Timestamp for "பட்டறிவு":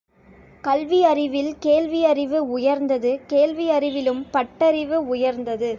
4.31-4.97